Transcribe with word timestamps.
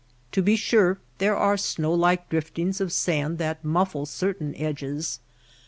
To 0.31 0.41
be 0.41 0.55
sure 0.55 0.97
there 1.19 1.37
are 1.37 1.57
snow 1.57 1.93
like 1.93 2.27
drif 2.31 2.55
tings 2.55 2.81
of 2.81 2.91
sand 2.91 3.37
that 3.37 3.63
muffle 3.63 4.07
certain 4.07 4.55
edges. 4.55 5.19